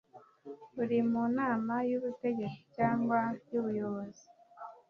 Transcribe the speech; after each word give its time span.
Uri 0.81 0.97
mu 1.09 1.23
nama 1.37 1.73
y 1.89 1.93
ubutegetsi 1.97 2.61
cyangwa 2.75 3.19
yu 3.51 3.61
buyobozi 3.65 4.25